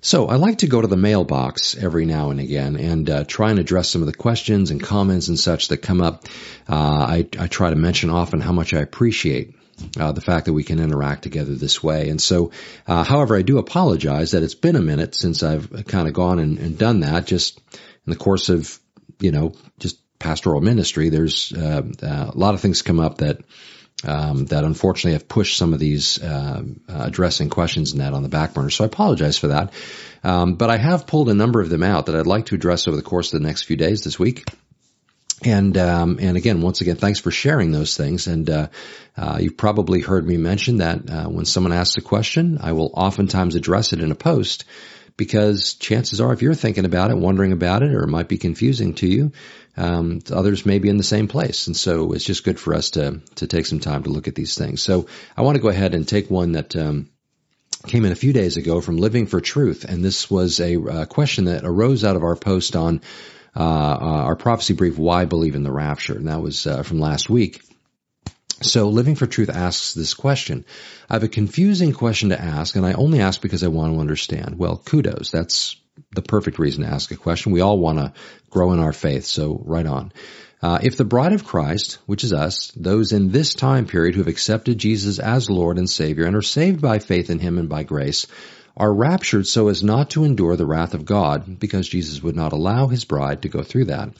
So 0.00 0.26
I 0.26 0.36
like 0.36 0.58
to 0.58 0.66
go 0.66 0.80
to 0.80 0.86
the 0.86 0.96
mailbox 0.96 1.76
every 1.76 2.06
now 2.06 2.30
and 2.30 2.40
again 2.40 2.76
and 2.76 3.08
uh, 3.08 3.24
try 3.24 3.50
and 3.50 3.58
address 3.58 3.88
some 3.88 4.02
of 4.02 4.06
the 4.06 4.14
questions 4.14 4.70
and 4.70 4.82
comments 4.82 5.28
and 5.28 5.38
such 5.38 5.68
that 5.68 5.78
come 5.78 6.00
up. 6.00 6.24
Uh, 6.68 6.74
I, 6.74 7.28
I, 7.38 7.46
try 7.46 7.70
to 7.70 7.76
mention 7.76 8.10
often 8.10 8.40
how 8.40 8.52
much 8.52 8.74
I 8.74 8.80
appreciate 8.80 9.54
uh, 9.98 10.12
the 10.12 10.20
fact 10.20 10.46
that 10.46 10.52
we 10.52 10.64
can 10.64 10.80
interact 10.80 11.22
together 11.22 11.54
this 11.54 11.82
way. 11.82 12.08
And 12.08 12.20
so, 12.20 12.50
uh, 12.86 13.04
however, 13.04 13.36
I 13.36 13.42
do 13.42 13.58
apologize 13.58 14.32
that 14.32 14.42
it's 14.42 14.54
been 14.54 14.76
a 14.76 14.82
minute 14.82 15.14
since 15.14 15.42
I've 15.42 15.86
kind 15.86 16.08
of 16.08 16.14
gone 16.14 16.38
and, 16.38 16.58
and, 16.58 16.78
done 16.78 17.00
that. 17.00 17.26
Just 17.26 17.60
in 17.72 18.12
the 18.12 18.16
course 18.16 18.48
of, 18.48 18.78
you 19.20 19.32
know, 19.32 19.52
just 19.78 19.98
pastoral 20.18 20.60
ministry, 20.60 21.08
there's 21.10 21.52
uh, 21.52 21.82
uh, 22.02 22.30
a 22.32 22.38
lot 22.38 22.54
of 22.54 22.60
things 22.60 22.82
come 22.82 23.00
up 23.00 23.18
that 23.18 23.40
um, 24.04 24.46
that 24.46 24.64
unfortunately 24.64 25.12
have 25.12 25.28
pushed 25.28 25.56
some 25.56 25.72
of 25.72 25.78
these 25.78 26.22
uh, 26.22 26.62
uh, 26.88 27.02
addressing 27.06 27.48
questions 27.48 27.92
in 27.92 28.00
that 28.00 28.12
on 28.12 28.22
the 28.22 28.28
back 28.28 28.54
burner. 28.54 28.70
So 28.70 28.84
I 28.84 28.86
apologize 28.86 29.38
for 29.38 29.48
that. 29.48 29.72
Um, 30.22 30.54
but 30.54 30.70
I 30.70 30.76
have 30.76 31.06
pulled 31.06 31.28
a 31.28 31.34
number 31.34 31.60
of 31.60 31.70
them 31.70 31.82
out 31.82 32.06
that 32.06 32.16
I'd 32.16 32.26
like 32.26 32.46
to 32.46 32.54
address 32.54 32.86
over 32.88 32.96
the 32.96 33.02
course 33.02 33.32
of 33.32 33.40
the 33.40 33.46
next 33.46 33.62
few 33.62 33.76
days 33.76 34.02
this 34.02 34.18
week. 34.18 34.44
And 35.42 35.76
um, 35.76 36.18
and 36.20 36.36
again, 36.36 36.62
once 36.62 36.80
again, 36.80 36.96
thanks 36.96 37.20
for 37.20 37.30
sharing 37.30 37.70
those 37.70 37.94
things. 37.94 38.26
And 38.26 38.48
uh, 38.48 38.68
uh, 39.16 39.38
you've 39.40 39.56
probably 39.56 40.00
heard 40.00 40.26
me 40.26 40.38
mention 40.38 40.78
that 40.78 41.10
uh, 41.10 41.28
when 41.28 41.44
someone 41.44 41.74
asks 41.74 41.98
a 41.98 42.00
question, 42.00 42.58
I 42.60 42.72
will 42.72 42.90
oftentimes 42.94 43.54
address 43.54 43.92
it 43.92 44.00
in 44.00 44.10
a 44.12 44.14
post 44.14 44.64
because 45.16 45.74
chances 45.74 46.20
are, 46.20 46.32
if 46.32 46.42
you're 46.42 46.54
thinking 46.54 46.84
about 46.84 47.10
it, 47.10 47.16
wondering 47.16 47.52
about 47.52 47.82
it, 47.82 47.92
or 47.92 48.02
it 48.02 48.08
might 48.08 48.28
be 48.28 48.38
confusing 48.38 48.94
to 48.94 49.06
you, 49.06 49.32
um, 49.76 50.20
others 50.30 50.66
may 50.66 50.78
be 50.78 50.88
in 50.88 50.96
the 50.96 51.02
same 51.02 51.28
place. 51.28 51.66
And 51.66 51.76
so 51.76 52.12
it's 52.12 52.24
just 52.24 52.44
good 52.44 52.60
for 52.60 52.74
us 52.74 52.90
to, 52.90 53.20
to 53.36 53.46
take 53.46 53.66
some 53.66 53.80
time 53.80 54.02
to 54.02 54.10
look 54.10 54.28
at 54.28 54.34
these 54.34 54.56
things. 54.56 54.82
So 54.82 55.06
I 55.36 55.42
want 55.42 55.56
to 55.56 55.62
go 55.62 55.68
ahead 55.68 55.94
and 55.94 56.06
take 56.06 56.30
one 56.30 56.52
that, 56.52 56.76
um, 56.76 57.10
came 57.86 58.04
in 58.04 58.12
a 58.12 58.16
few 58.16 58.32
days 58.32 58.56
ago 58.56 58.80
from 58.80 58.96
Living 58.96 59.26
for 59.26 59.40
Truth. 59.40 59.84
And 59.84 60.04
this 60.04 60.30
was 60.30 60.60
a 60.60 60.80
uh, 60.80 61.04
question 61.06 61.44
that 61.44 61.64
arose 61.64 62.04
out 62.04 62.16
of 62.16 62.24
our 62.24 62.36
post 62.36 62.74
on, 62.74 63.00
uh, 63.54 63.60
uh, 63.60 64.24
our 64.24 64.36
prophecy 64.36 64.74
brief, 64.74 64.98
Why 64.98 65.24
Believe 65.24 65.54
in 65.54 65.62
the 65.62 65.72
Rapture? 65.72 66.16
And 66.16 66.28
that 66.28 66.42
was, 66.42 66.66
uh, 66.66 66.82
from 66.82 67.00
last 67.00 67.30
week. 67.30 67.62
So 68.62 68.88
Living 68.88 69.16
for 69.16 69.26
Truth 69.26 69.50
asks 69.50 69.92
this 69.92 70.14
question. 70.14 70.64
I 71.10 71.14
have 71.14 71.22
a 71.22 71.28
confusing 71.28 71.92
question 71.92 72.30
to 72.30 72.40
ask, 72.40 72.74
and 72.74 72.86
I 72.86 72.94
only 72.94 73.20
ask 73.20 73.40
because 73.40 73.62
I 73.62 73.68
want 73.68 73.92
to 73.92 74.00
understand. 74.00 74.58
Well, 74.58 74.78
kudos. 74.78 75.30
That's 75.30 75.76
the 76.14 76.22
perfect 76.22 76.58
reason 76.58 76.82
to 76.82 76.90
ask 76.90 77.10
a 77.10 77.16
question. 77.16 77.52
We 77.52 77.60
all 77.60 77.78
want 77.78 77.98
to 77.98 78.12
grow 78.48 78.72
in 78.72 78.80
our 78.80 78.94
faith, 78.94 79.26
so 79.26 79.60
right 79.64 79.86
on. 79.86 80.12
Uh, 80.62 80.78
if 80.82 80.96
the 80.96 81.04
bride 81.04 81.34
of 81.34 81.44
Christ, 81.44 81.98
which 82.06 82.24
is 82.24 82.32
us, 82.32 82.72
those 82.74 83.12
in 83.12 83.30
this 83.30 83.52
time 83.52 83.86
period 83.86 84.14
who 84.14 84.22
have 84.22 84.28
accepted 84.28 84.78
Jesus 84.78 85.18
as 85.18 85.50
Lord 85.50 85.76
and 85.76 85.88
Savior 85.88 86.24
and 86.24 86.34
are 86.34 86.42
saved 86.42 86.80
by 86.80 86.98
faith 86.98 87.28
in 87.28 87.38
Him 87.38 87.58
and 87.58 87.68
by 87.68 87.82
grace, 87.82 88.26
are 88.74 88.92
raptured 88.92 89.46
so 89.46 89.68
as 89.68 89.82
not 89.82 90.10
to 90.10 90.24
endure 90.24 90.56
the 90.56 90.66
wrath 90.66 90.94
of 90.94 91.04
God, 91.04 91.58
because 91.58 91.88
Jesus 91.88 92.22
would 92.22 92.36
not 92.36 92.52
allow 92.52 92.86
His 92.86 93.04
bride 93.04 93.42
to 93.42 93.50
go 93.50 93.62
through 93.62 93.86
that. 93.86 94.10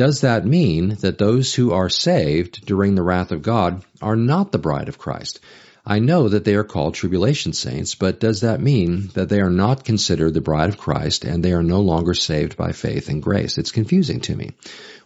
Does 0.00 0.22
that 0.22 0.46
mean 0.46 0.96
that 1.02 1.18
those 1.18 1.54
who 1.54 1.72
are 1.72 1.90
saved 1.90 2.64
during 2.64 2.94
the 2.94 3.02
wrath 3.02 3.32
of 3.32 3.42
God 3.42 3.84
are 4.00 4.16
not 4.16 4.50
the 4.50 4.56
bride 4.56 4.88
of 4.88 4.96
Christ? 4.96 5.40
I 5.84 5.98
know 5.98 6.26
that 6.26 6.46
they 6.46 6.54
are 6.54 6.64
called 6.64 6.94
tribulation 6.94 7.52
saints, 7.52 7.94
but 7.96 8.18
does 8.18 8.40
that 8.40 8.62
mean 8.62 9.10
that 9.12 9.28
they 9.28 9.42
are 9.42 9.50
not 9.50 9.84
considered 9.84 10.32
the 10.32 10.40
bride 10.40 10.70
of 10.70 10.78
Christ 10.78 11.26
and 11.26 11.44
they 11.44 11.52
are 11.52 11.62
no 11.62 11.82
longer 11.82 12.14
saved 12.14 12.56
by 12.56 12.72
faith 12.72 13.10
and 13.10 13.22
grace? 13.22 13.58
It's 13.58 13.72
confusing 13.72 14.20
to 14.20 14.34
me. 14.34 14.52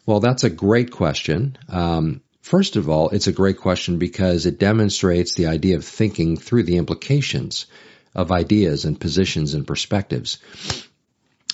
Well, 0.07 0.21
that's 0.21 0.45
a 0.45 0.49
great 0.49 0.93
question. 0.93 1.57
Um, 1.69 2.21
first 2.43 2.77
of 2.77 2.89
all, 2.89 3.09
it's 3.09 3.27
a 3.27 3.33
great 3.33 3.59
question 3.59 3.99
because 3.99 4.47
it 4.47 4.61
demonstrates 4.61 5.35
the 5.35 5.49
idea 5.49 5.75
of 5.75 5.85
thinking 5.85 6.37
through 6.37 6.63
the 6.63 6.77
implications 6.77 7.67
of 8.15 8.31
ideas 8.31 8.85
and 8.85 9.01
positions 9.01 9.55
and 9.55 9.67
perspectives. 9.67 10.39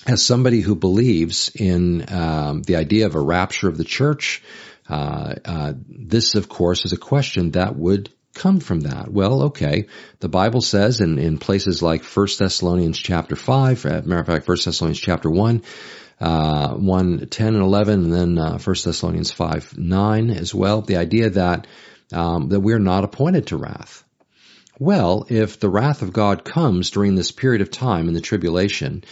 As 0.07 0.25
somebody 0.25 0.61
who 0.61 0.75
believes 0.75 1.51
in 1.55 2.11
um, 2.13 2.63
the 2.63 2.77
idea 2.77 3.07
of 3.07 3.15
a 3.15 3.21
rapture 3.21 3.69
of 3.69 3.77
the 3.77 3.85
church, 3.85 4.43
uh, 4.89 5.35
uh, 5.45 5.73
this, 5.89 6.35
of 6.35 6.49
course, 6.49 6.85
is 6.85 6.93
a 6.93 6.97
question 6.97 7.53
that 7.53 7.77
would 7.77 8.11
come 8.35 8.61
from 8.61 8.81
that? 8.81 9.13
Well, 9.13 9.43
okay. 9.45 9.87
The 10.21 10.29
Bible 10.29 10.63
says 10.63 11.01
in, 11.01 11.19
in 11.19 11.39
places 11.39 11.83
like 11.83 12.03
1 12.05 12.27
Thessalonians 12.39 12.99
chapter 12.99 13.37
5, 13.37 13.87
uh, 13.87 13.89
matter 14.05 14.21
of 14.21 14.27
fact, 14.27 14.49
1 14.49 14.57
Thessalonians 14.65 15.01
chapter 15.01 15.31
1, 15.31 15.63
uh, 16.21 16.75
1, 16.75 17.27
10 17.29 17.47
and 17.47 17.63
11, 17.63 18.05
and 18.05 18.13
then 18.13 18.39
uh, 18.39 18.59
1 18.59 18.77
Thessalonians 18.85 19.33
5, 19.33 19.77
9 19.77 20.31
as 20.31 20.55
well, 20.55 20.81
the 20.81 20.97
idea 20.97 21.31
that, 21.31 21.67
um, 22.13 22.49
that 22.49 22.61
we're 22.61 22.79
not 22.79 23.05
appointed 23.05 23.49
to 23.49 23.57
wrath. 23.57 24.05
Well, 24.79 25.27
if 25.29 25.61
the 25.61 25.69
wrath 25.69 26.01
of 26.01 26.13
God 26.13 26.45
comes 26.45 26.91
during 26.91 27.15
this 27.15 27.33
period 27.33 27.61
of 27.61 27.71
time 27.71 28.09
in 28.09 28.15
the 28.15 28.21
tribulation, 28.21 29.05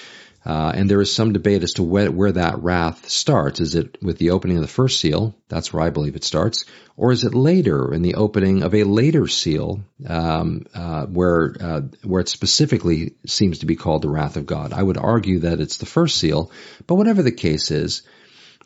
uh, 0.44 0.72
and 0.75 0.88
there 0.88 1.00
is 1.00 1.15
some 1.15 1.32
debate 1.32 1.62
as 1.62 1.75
to 1.75 1.82
where, 1.82 2.10
where, 2.10 2.32
that 2.32 2.62
wrath 2.62 3.09
starts. 3.09 3.60
Is 3.60 3.75
it 3.75 3.99
with 4.00 4.19
the 4.19 4.31
opening 4.31 4.56
of 4.56 4.62
the 4.62 4.69
first 4.69 5.00
seal? 5.00 5.34
That's 5.49 5.72
where 5.72 5.82
I 5.82 5.91
believe 5.91 6.16
it 6.16 6.25
starts. 6.25 6.65
Or 6.97 7.12
is 7.12 7.25
it 7.25 7.34
later 7.34 7.93
in 7.93 8.03
the 8.03 8.15
opening 8.15 8.62
of 8.62 8.75
a 8.75 8.84
later 8.84 9.26
seal, 9.26 9.81
um, 10.06 10.66
uh, 10.75 11.06
where 11.06 11.54
uh, 11.60 11.81
where 12.03 12.21
it 12.21 12.28
specifically 12.28 13.15
seems 13.26 13.59
to 13.59 13.66
be 13.66 13.76
called 13.76 14.03
the 14.03 14.10
wrath 14.10 14.37
of 14.37 14.47
God? 14.47 14.72
I 14.72 14.82
would 14.82 14.97
argue 14.97 15.41
that 15.41 15.60
it's 15.60 15.78
the 15.78 15.87
first 15.87 16.16
seal. 16.19 16.50
But 16.87 16.94
whatever 16.94 17.22
the 17.22 17.32
case 17.32 17.70
is, 17.70 18.03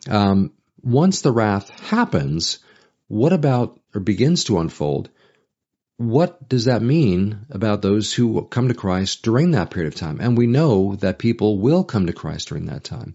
um, 0.09 0.53
once 0.81 1.21
the 1.21 1.31
wrath 1.31 1.69
happens, 1.69 2.59
what 3.07 3.33
about 3.33 3.79
or 3.95 4.01
begins 4.01 4.45
to 4.45 4.59
unfold? 4.59 5.09
What 5.97 6.49
does 6.49 6.65
that 6.65 6.81
mean 6.81 7.45
about 7.51 7.81
those 7.81 8.13
who 8.13 8.43
come 8.45 8.67
to 8.67 8.73
Christ 8.73 9.21
during 9.21 9.51
that 9.51 9.69
period 9.69 9.93
of 9.93 9.99
time? 9.99 10.19
And 10.19 10.37
we 10.37 10.47
know 10.47 10.95
that 10.97 11.19
people 11.19 11.59
will 11.59 11.83
come 11.83 12.07
to 12.07 12.13
Christ 12.13 12.49
during 12.49 12.65
that 12.65 12.83
time. 12.83 13.13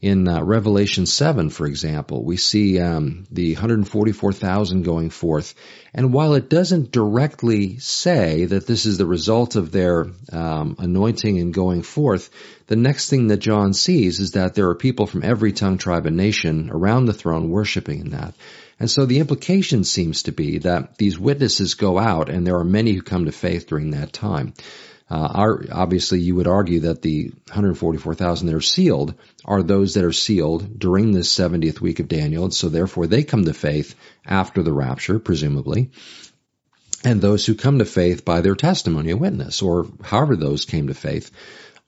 In 0.00 0.26
uh, 0.26 0.42
Revelation 0.42 1.06
7, 1.06 1.48
for 1.50 1.64
example, 1.64 2.24
we 2.24 2.36
see 2.36 2.80
um, 2.80 3.24
the 3.30 3.54
144,000 3.54 4.82
going 4.82 5.10
forth. 5.10 5.54
And 5.94 6.12
while 6.12 6.34
it 6.34 6.50
doesn't 6.50 6.90
directly 6.90 7.78
say 7.78 8.46
that 8.46 8.66
this 8.66 8.84
is 8.84 8.98
the 8.98 9.06
result 9.06 9.54
of 9.54 9.70
their 9.70 10.08
um, 10.32 10.74
anointing 10.80 11.38
and 11.38 11.54
going 11.54 11.82
forth, 11.82 12.30
the 12.66 12.74
next 12.74 13.10
thing 13.10 13.28
that 13.28 13.36
John 13.36 13.74
sees 13.74 14.18
is 14.18 14.32
that 14.32 14.54
there 14.54 14.70
are 14.70 14.74
people 14.74 15.06
from 15.06 15.22
every 15.22 15.52
tongue, 15.52 15.78
tribe, 15.78 16.06
and 16.06 16.16
nation 16.16 16.68
around 16.72 17.06
the 17.06 17.12
throne 17.12 17.50
worshiping 17.50 18.00
in 18.00 18.10
that. 18.10 18.34
And 18.82 18.90
so 18.90 19.06
the 19.06 19.20
implication 19.20 19.84
seems 19.84 20.24
to 20.24 20.32
be 20.32 20.58
that 20.58 20.98
these 20.98 21.16
witnesses 21.16 21.74
go 21.74 22.00
out 22.00 22.28
and 22.28 22.44
there 22.44 22.56
are 22.56 22.64
many 22.64 22.90
who 22.94 23.02
come 23.02 23.26
to 23.26 23.30
faith 23.30 23.68
during 23.68 23.92
that 23.92 24.12
time. 24.12 24.54
Uh, 25.08 25.28
our, 25.34 25.64
obviously, 25.70 26.18
you 26.18 26.34
would 26.34 26.48
argue 26.48 26.80
that 26.80 27.00
the 27.00 27.28
144,000 27.46 28.48
that 28.48 28.56
are 28.56 28.60
sealed 28.60 29.14
are 29.44 29.62
those 29.62 29.94
that 29.94 30.02
are 30.02 30.10
sealed 30.10 30.80
during 30.80 31.12
this 31.12 31.32
70th 31.32 31.80
week 31.80 32.00
of 32.00 32.08
Daniel, 32.08 32.42
and 32.42 32.52
so 32.52 32.68
therefore 32.68 33.06
they 33.06 33.22
come 33.22 33.44
to 33.44 33.54
faith 33.54 33.94
after 34.26 34.64
the 34.64 34.72
rapture, 34.72 35.20
presumably. 35.20 35.92
And 37.04 37.20
those 37.20 37.46
who 37.46 37.54
come 37.54 37.78
to 37.78 37.84
faith 37.84 38.24
by 38.24 38.40
their 38.40 38.56
testimony, 38.56 39.12
a 39.12 39.16
witness, 39.16 39.62
or 39.62 39.86
however 40.02 40.34
those 40.34 40.64
came 40.64 40.88
to 40.88 40.94
faith, 40.94 41.30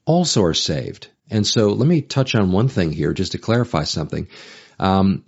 also 0.04 0.44
are 0.44 0.54
saved. 0.54 1.08
And 1.28 1.44
so 1.44 1.70
let 1.70 1.88
me 1.88 2.02
touch 2.02 2.36
on 2.36 2.52
one 2.52 2.68
thing 2.68 2.92
here 2.92 3.12
just 3.12 3.32
to 3.32 3.38
clarify 3.38 3.82
something. 3.82 4.28
Um, 4.78 5.24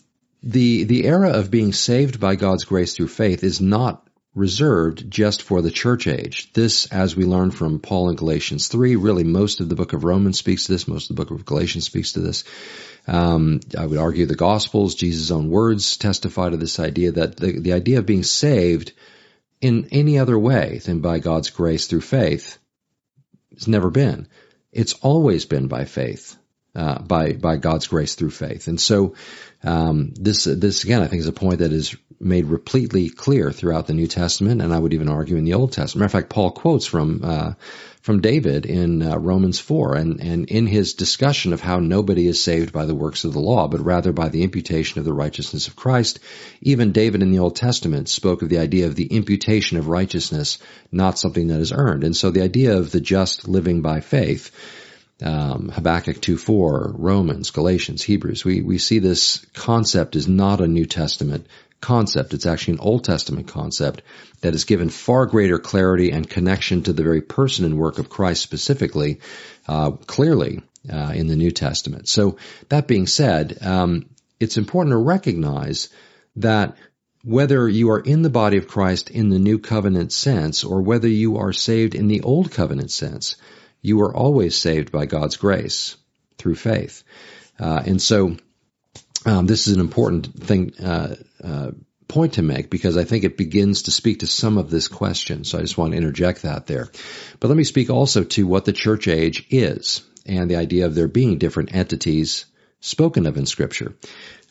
the 0.47 0.85
the 0.85 1.05
era 1.07 1.31
of 1.31 1.51
being 1.51 1.73
saved 1.73 2.21
by 2.21 2.37
God's 2.37 2.65
grace 2.65 2.95
through 2.95 3.09
faith 3.09 3.43
is 3.43 3.61
not 3.61 4.07
reserved 4.33 5.11
just 5.11 5.43
for 5.43 5.61
the 5.61 5.71
church 5.71 6.07
age. 6.07 6.53
This, 6.53 6.87
as 6.87 7.17
we 7.17 7.25
learn 7.25 7.51
from 7.51 7.81
Paul 7.81 8.11
in 8.11 8.17
Galatians 8.17 8.69
3, 8.69 8.95
really 8.95 9.25
most 9.25 9.61
of 9.61 9.69
the 9.69 9.75
book 9.75 9.93
of 9.93 10.05
Romans 10.05 10.39
speaks 10.39 10.67
to 10.67 10.73
this, 10.73 10.87
most 10.87 11.11
of 11.11 11.17
the 11.17 11.25
book 11.25 11.33
of 11.33 11.47
Galatians 11.47 11.87
speaks 11.87 12.13
to 12.13 12.21
this. 12.21 12.45
Um, 13.09 13.61
I 13.77 13.87
would 13.87 13.99
argue 13.99 14.27
the 14.27 14.37
Gospels, 14.37 14.95
Jesus' 14.95 15.31
own 15.31 15.49
words 15.49 15.97
testify 15.97 16.51
to 16.51 16.59
this 16.59 16.79
idea 16.79 17.13
that 17.13 17.37
the, 17.37 17.59
the 17.59 17.73
idea 17.73 17.99
of 17.99 18.07
being 18.07 18.23
saved 18.23 18.93
in 19.61 19.89
any 19.91 20.19
other 20.19 20.39
way 20.39 20.81
than 20.85 21.01
by 21.01 21.19
God's 21.19 21.51
grace 21.51 21.87
through 21.87 22.03
faith 22.03 22.59
has 23.55 23.67
never 23.67 23.91
been. 23.91 24.29
It's 24.71 24.93
always 24.95 25.47
been 25.47 25.67
by 25.67 25.87
faith. 25.87 26.37
Uh, 26.77 26.99
by 27.01 27.33
by 27.33 27.57
God's 27.57 27.87
grace 27.87 28.17
through 28.17 28.33
faith. 28.33 28.69
And 28.69 28.79
so 28.79 29.15
um, 29.65 30.13
this 30.15 30.45
this 30.45 30.85
again, 30.85 31.03
I 31.03 31.07
think, 31.07 31.21
is 31.21 31.29
a 31.29 31.33
point 31.33 31.61
that 31.61 31.73
is 31.73 31.97
made 32.21 32.45
repletely 32.45 33.09
clear 33.09 33.51
throughout 33.51 33.87
the 33.87 33.95
New 33.95 34.07
Testament, 34.07 34.61
and 34.61 34.75
I 34.75 34.79
would 34.79 34.93
even 34.93 35.09
argue 35.09 35.39
in 35.39 35.45
the 35.45 35.55
Old 35.55 35.73
Testament. 35.73 36.01
Matter 36.01 36.19
of 36.19 36.23
fact, 36.23 36.35
Paul 36.35 36.51
quotes 36.51 36.85
from 36.85 37.23
uh, 37.25 37.53
from 38.03 38.21
David 38.21 38.67
in 38.67 39.03
uh, 39.03 39.17
Romans 39.17 39.59
four, 39.59 39.97
and 39.97 40.21
and 40.21 40.51
in 40.51 40.67
his 40.67 40.93
discussion 40.95 41.55
of 41.55 41.63
how 41.63 41.81
nobody 41.81 42.29
is 42.29 42.45
saved 42.45 42.73
by 42.73 42.85
the 42.85 42.95
works 42.95 43.25
of 43.25 43.33
the 43.33 43.41
law, 43.41 43.69
but 43.69 43.81
rather 43.81 44.13
by 44.13 44.29
the 44.29 44.43
imputation 44.43 44.99
of 44.99 45.07
the 45.07 45.15
righteousness 45.25 45.69
of 45.69 45.77
Christ. 45.77 46.21
Even 46.61 46.93
David 46.93 47.23
in 47.23 47.33
the 47.33 47.41
Old 47.41 47.57
Testament 47.57 48.11
spoke 48.11 48.43
of 48.43 48.51
the 48.51 48.59
idea 48.59 48.87
of 48.87 48.95
the 48.97 49.07
imputation 49.07 49.79
of 49.79 49.89
righteousness, 49.89 50.59
not 50.93 51.19
something 51.19 51.49
that 51.49 51.61
is 51.61 51.73
earned. 51.73 52.05
And 52.05 52.15
so 52.15 52.31
the 52.31 52.45
idea 52.45 52.77
of 52.77 52.91
the 52.91 53.01
just 53.01 53.49
living 53.49 53.81
by 53.81 54.01
faith 54.01 54.51
um, 55.23 55.71
Habakkuk 55.71 56.17
2.4, 56.17 56.95
Romans, 56.95 57.51
Galatians, 57.51 58.03
Hebrews. 58.03 58.45
We, 58.45 58.63
we 58.63 58.79
see 58.79 58.99
this 58.99 59.45
concept 59.55 60.17
is 60.17 60.29
not 60.29 60.61
a 60.61 60.67
New 60.67 60.87
Testament 60.87 61.47
concept. 61.81 62.35
It's 62.35 62.47
actually 62.47 62.75
an 62.75 62.81
Old 62.81 63.05
Testament 63.05 63.49
concept 63.49 64.03
that 64.41 64.55
is 64.55 64.65
given 64.65 64.91
far 64.91 65.27
greater 65.27 65.59
clarity 65.59 66.11
and 66.11 66.29
connection 66.29 66.83
to 66.83 66.93
the 66.93 67.03
very 67.03 67.23
person 67.23 67.65
and 67.65 67.79
work 67.79 67.99
of 67.99 68.09
Christ 68.09 68.43
specifically, 68.43 69.21
uh, 69.67 69.93
clearly 69.93 70.63
uh, 70.93 71.13
in 71.15 71.27
the 71.27 71.37
New 71.37 71.51
Testament. 71.51 72.09
So 72.09 72.37
that 72.69 72.87
being 72.87 73.07
said, 73.07 73.59
um, 73.63 74.11
it's 74.39 74.59
important 74.59 74.93
to 74.93 74.99
recognize 74.99 75.89
that 76.37 76.77
whether 77.25 77.69
you 77.69 77.91
are 77.91 78.01
in 78.01 78.23
the 78.23 78.31
body 78.31 78.57
of 78.57 78.69
Christ 78.69 79.11
in 79.11 79.31
the 79.31 79.39
new 79.39 79.59
covenant 79.59 80.13
sense 80.13 80.63
or 80.63 80.83
whether 80.83 81.09
you 81.09 81.39
are 81.39 81.53
saved 81.53 81.95
in 81.95 82.07
the 82.07 82.21
old 82.21 82.53
covenant 82.53 82.91
sense, 82.93 83.37
you 83.87 84.01
are 84.03 84.15
always 84.15 84.57
saved 84.57 84.91
by 84.91 85.07
God's 85.07 85.37
grace 85.37 85.97
through 86.39 86.57
faith. 86.57 87.05
Uh, 87.59 87.83
and 87.87 88.03
so 88.03 88.37
um, 89.25 89.47
this 89.47 89.69
is 89.69 89.75
an 89.75 89.81
important 89.81 90.27
thing 90.43 90.75
uh, 90.83 91.15
uh, 91.43 91.71
point 92.09 92.35
to 92.35 92.43
make 92.43 92.69
because 92.69 92.97
I 92.97 93.05
think 93.05 93.25
it 93.25 93.37
begins 93.37 93.83
to 93.83 93.91
speak 93.91 94.21
to 94.21 94.27
some 94.27 94.59
of 94.59 94.71
this 94.71 94.89
question. 94.89 95.45
So 95.45 95.59
I 95.59 95.63
just 95.63 95.79
want 95.79 95.93
to 95.93 95.99
interject 95.99 96.43
that 96.43 96.67
there. 96.67 96.89
But 97.39 97.49
let 97.49 97.57
me 97.57 97.65
speak 97.65 97.89
also 97.89 98.25
to 98.25 98.47
what 98.47 98.65
the 98.65 98.73
church 98.73 99.07
age 99.07 99.47
is 99.51 100.03
and 100.27 100.51
the 100.51 100.57
idea 100.57 100.87
of 100.87 100.95
there 100.95 101.09
being 101.09 101.39
different 101.39 101.75
entities 101.75 102.47
spoken 102.81 103.27
of 103.27 103.37
in 103.37 103.47
Scripture. 103.47 103.95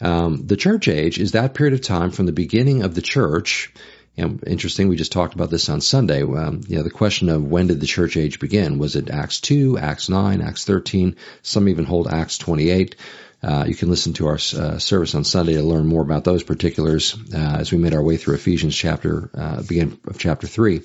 Um, 0.02 0.48
the 0.48 0.58
church 0.58 0.88
age 0.88 1.20
is 1.20 1.34
that 1.34 1.54
period 1.54 1.74
of 1.74 1.82
time 1.82 2.12
from 2.12 2.26
the 2.26 2.32
beginning 2.32 2.84
of 2.84 2.96
the 2.96 3.02
church. 3.02 3.74
And 4.18 4.42
interesting, 4.48 4.88
we 4.88 4.96
just 4.96 5.12
talked 5.12 5.34
about 5.34 5.50
this 5.50 5.68
on 5.68 5.82
Sunday. 5.82 6.24
Um, 6.24 6.62
you 6.68 6.78
know, 6.78 6.84
the 6.84 6.90
question 6.90 7.30
of 7.30 7.44
when 7.44 7.68
did 7.68 7.82
the 7.82 7.86
church 7.86 8.16
age 8.16 8.40
begin? 8.40 8.78
Was 8.78 8.96
it 8.96 9.10
Acts 9.10 9.42
2, 9.42 9.78
Acts 9.78 10.08
9, 10.10 10.42
Acts 10.42 10.64
13? 10.64 11.18
Some 11.42 11.68
even 11.68 11.86
hold 11.86 12.08
Acts 12.08 12.38
28. 12.38 12.96
Uh, 13.44 13.66
you 13.68 13.76
can 13.76 13.90
listen 13.90 14.14
to 14.14 14.28
our 14.28 14.36
uh, 14.36 14.80
service 14.80 15.14
on 15.14 15.24
Sunday 15.24 15.54
to 15.54 15.64
learn 15.64 15.86
more 15.86 16.02
about 16.02 16.24
those 16.24 16.44
particulars 16.44 17.16
uh, 17.34 17.58
as 17.60 17.72
we 17.72 17.78
made 17.78 17.94
our 17.94 18.02
way 18.02 18.18
through 18.18 18.36
Ephesians 18.36 18.76
chapter, 18.76 19.30
uh, 19.36 19.62
beginning 19.62 20.00
of 20.08 20.18
chapter 20.18 20.48
three. 20.48 20.82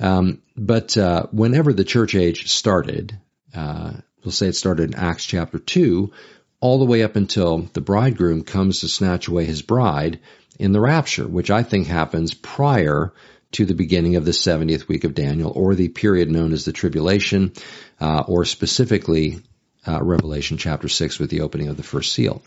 Um, 0.00 0.40
but 0.56 0.96
uh, 0.96 1.26
whenever 1.32 1.72
the 1.72 1.84
church 1.84 2.14
age 2.14 2.50
started, 2.50 3.18
uh, 3.54 3.92
we'll 4.24 4.32
say 4.32 4.46
it 4.46 4.56
started 4.56 4.94
in 4.94 4.98
Acts 4.98 5.26
chapter 5.26 5.58
two, 5.58 6.12
all 6.60 6.78
the 6.78 6.86
way 6.86 7.02
up 7.02 7.16
until 7.16 7.58
the 7.58 7.80
bridegroom 7.80 8.44
comes 8.44 8.80
to 8.80 8.88
snatch 8.88 9.28
away 9.28 9.44
his 9.44 9.62
bride 9.62 10.20
in 10.62 10.70
the 10.70 10.80
rapture, 10.80 11.26
which 11.26 11.50
I 11.50 11.64
think 11.64 11.88
happens 11.88 12.34
prior 12.34 13.12
to 13.50 13.66
the 13.66 13.74
beginning 13.74 14.14
of 14.14 14.24
the 14.24 14.30
70th 14.30 14.86
week 14.86 15.02
of 15.02 15.14
Daniel, 15.14 15.52
or 15.54 15.74
the 15.74 15.88
period 15.88 16.30
known 16.30 16.52
as 16.52 16.64
the 16.64 16.72
tribulation, 16.72 17.52
or 18.00 18.44
specifically 18.44 19.42
uh, 19.86 20.00
Revelation 20.00 20.58
chapter 20.58 20.88
6 20.88 21.18
with 21.18 21.30
the 21.30 21.40
opening 21.40 21.68
of 21.68 21.76
the 21.76 21.82
first 21.82 22.12
seal. 22.12 22.42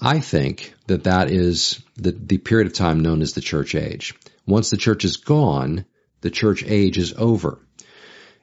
I 0.00 0.20
think 0.20 0.74
that 0.86 1.04
that 1.04 1.30
is 1.30 1.82
the, 1.96 2.12
the 2.12 2.36
period 2.36 2.66
of 2.66 2.74
time 2.74 3.00
known 3.00 3.22
as 3.22 3.32
the 3.32 3.40
church 3.40 3.74
age. 3.74 4.14
Once 4.46 4.68
the 4.68 4.76
church 4.76 5.06
is 5.06 5.16
gone, 5.16 5.86
the 6.20 6.30
church 6.30 6.62
age 6.66 6.98
is 6.98 7.14
over. 7.16 7.58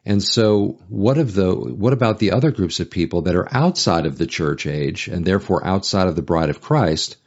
And 0.06 0.22
so 0.22 0.80
what 0.90 1.20
of 1.20 1.34
the, 1.36 1.54
what 1.54 1.94
about 1.94 2.18
the 2.18 2.32
other 2.32 2.52
groups 2.52 2.80
of 2.80 2.90
people 2.90 3.22
that 3.22 3.36
are 3.36 3.48
outside 3.54 4.08
of 4.08 4.18
the 4.18 4.26
church 4.26 4.66
age 4.66 5.08
and 5.08 5.24
therefore 5.24 5.66
outside 5.66 6.08
of 6.08 6.16
the 6.16 6.24
bride 6.24 6.50
of 6.50 6.60
Christ? 6.60 7.18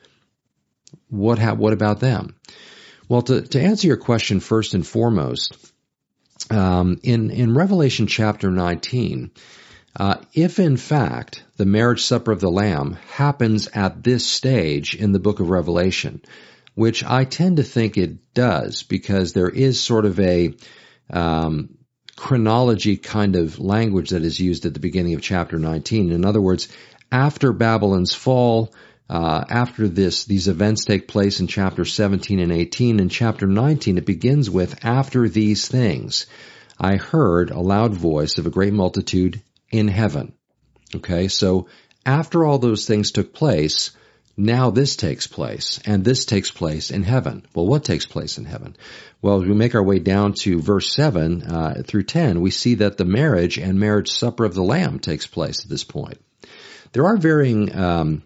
What, 1.09 1.39
ha- 1.39 1.55
what 1.55 1.73
about 1.73 2.01
them? 2.01 2.37
Well, 3.09 3.23
to, 3.23 3.43
to 3.43 3.61
answer 3.61 3.87
your 3.87 3.97
question 3.97 4.41
first 4.41 4.75
and 4.75 4.87
foremost, 4.87 5.57
um, 6.51 6.99
in, 7.03 7.31
in 7.31 7.55
Revelation 7.55 8.07
chapter 8.07 8.51
19, 8.51 9.31
uh, 9.99 10.17
if 10.35 10.59
in 10.59 10.77
fact 10.77 11.43
the 11.57 11.65
marriage 11.65 12.03
supper 12.03 12.33
of 12.33 12.41
the 12.41 12.51
Lamb 12.51 12.99
happens 13.13 13.69
at 13.69 14.03
this 14.03 14.27
stage 14.27 14.95
in 14.95 15.13
the 15.13 15.19
book 15.19 15.41
of 15.41 15.49
Revelation, 15.49 16.21
which 16.75 17.03
I 17.03 17.25
tend 17.25 17.57
to 17.57 17.63
think 17.63 17.97
it 17.97 18.35
does 18.35 18.83
because 18.83 19.33
there 19.33 19.49
is 19.49 19.81
sort 19.81 20.05
of 20.05 20.21
a 20.21 20.55
um, 21.09 21.79
chronology 22.17 22.97
kind 22.97 23.37
of 23.37 23.59
language 23.59 24.11
that 24.11 24.23
is 24.23 24.39
used 24.39 24.67
at 24.67 24.75
the 24.75 24.81
beginning 24.81 25.15
of 25.15 25.23
chapter 25.23 25.59
19. 25.59 26.11
In 26.11 26.25
other 26.25 26.41
words, 26.41 26.69
after 27.11 27.53
Babylon's 27.53 28.15
fall, 28.15 28.75
uh, 29.09 29.45
after 29.49 29.89
this, 29.89 30.25
these 30.25 30.49
events 30.49 30.85
take 30.85 31.07
place 31.07 31.41
in 31.41 31.47
chapter 31.47 31.85
17 31.85 32.41
and 32.41 32.53
18. 32.53 32.99
In 32.99 33.09
chapter 33.09 33.47
19, 33.47 33.99
it 33.99 34.07
begins 34.07 34.51
with, 34.51 34.85
after 34.85 35.29
these 35.29 35.69
things, 35.69 36.27
I 36.79 36.97
heard 36.97 37.51
a 37.51 37.61
loud 37.61 37.95
voice 37.95 38.39
of 38.39 38.47
a 38.47 38.51
great 38.51 38.73
multitude 38.73 39.41
in 39.71 39.89
heaven. 39.89 40.35
Okay, 40.95 41.29
so 41.29 41.69
after 42.05 42.45
all 42.45 42.59
those 42.59 42.87
things 42.87 43.13
took 43.13 43.33
place, 43.33 43.93
now 44.37 44.71
this 44.71 44.97
takes 44.97 45.27
place, 45.27 45.81
and 45.87 46.05
this 46.05 46.25
takes 46.25 46.51
place 46.51 46.91
in 46.91 47.03
heaven. 47.03 47.47
Well, 47.55 47.67
what 47.67 47.85
takes 47.85 48.07
place 48.07 48.39
in 48.39 48.45
heaven? 48.45 48.77
Well, 49.23 49.41
as 49.41 49.49
we 49.49 49.55
make 49.55 49.75
our 49.75 49.83
way 49.83 49.99
down 49.99 50.35
to 50.41 50.61
verse 50.61 50.93
7 50.93 51.43
uh, 51.43 51.83
through 51.87 52.05
10, 52.05 52.41
we 52.41 52.51
see 52.51 52.75
that 52.77 52.99
the 52.99 53.05
marriage 53.05 53.57
and 53.57 53.81
marriage 53.81 54.11
supper 54.11 54.45
of 54.45 54.55
the 54.55 54.63
Lamb 54.63 54.99
takes 54.99 55.27
place 55.27 55.65
at 55.65 55.71
this 55.71 55.85
point. 55.85 56.21
There 56.93 57.07
are 57.07 57.17
varying 57.17 57.75
um, 57.75 58.23